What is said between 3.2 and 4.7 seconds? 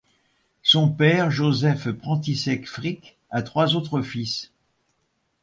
a trois autres fils.